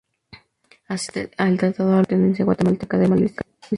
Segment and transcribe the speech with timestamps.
[0.87, 3.41] Así, el tratado alude a la pertenencia guatemalteca de Belice.